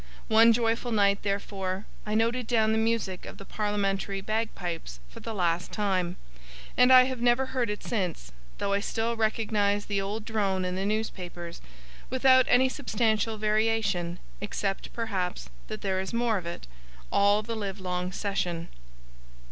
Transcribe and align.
One 0.29 0.51
joyful 0.51 0.91
night, 0.91 1.21
therefore, 1.21 1.85
I 2.07 2.15
noted 2.15 2.47
down 2.47 2.71
the 2.71 2.79
music 2.79 3.27
of 3.27 3.37
the 3.37 3.45
parliamentary 3.45 4.19
bagpipes 4.19 4.99
for 5.07 5.19
the 5.19 5.31
last 5.31 5.71
time, 5.71 6.15
and 6.75 6.91
I 6.91 7.03
have 7.03 7.21
never 7.21 7.45
heard 7.45 7.69
it 7.69 7.83
since; 7.83 8.31
though 8.57 8.73
I 8.73 8.79
still 8.79 9.15
recognize 9.15 9.85
the 9.85 10.01
old 10.01 10.25
drone 10.25 10.65
in 10.65 10.73
the 10.75 10.87
newspapers, 10.87 11.61
without 12.09 12.47
any 12.49 12.67
substantial 12.67 13.37
variation 13.37 14.17
(except, 14.41 14.91
perhaps, 14.91 15.49
that 15.67 15.81
there 15.81 15.99
is 15.99 16.13
more 16.13 16.39
of 16.39 16.47
it), 16.47 16.65
all 17.11 17.43
the 17.43 17.55
livelong 17.55 18.11
session. 18.11 18.69